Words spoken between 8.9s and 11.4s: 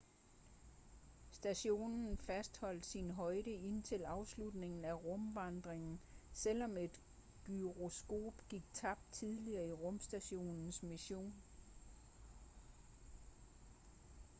tidligere i rumstationens mission